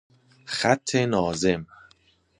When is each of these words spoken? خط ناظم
خط 0.57 0.95
ناظم 0.95 1.67